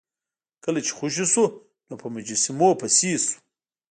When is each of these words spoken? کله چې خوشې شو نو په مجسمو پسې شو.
کله 0.63 0.79
چې 0.85 0.91
خوشې 0.97 1.25
شو 1.33 1.45
نو 1.87 1.93
په 2.01 2.07
مجسمو 2.13 2.69
پسې 2.81 3.11
شو. 3.23 3.35